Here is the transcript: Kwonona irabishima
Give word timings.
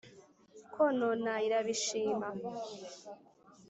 Kwonona 0.71 1.33
irabishima 1.47 2.27